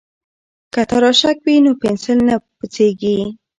که 0.73 0.81
تراشک 0.89 1.37
وي 1.45 1.55
نو 1.65 1.71
پنسل 1.81 2.19
نه 2.27 2.35
پڅیږي. 2.57 3.17